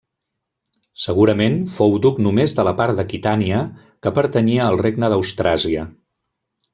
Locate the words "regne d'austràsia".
4.85-5.85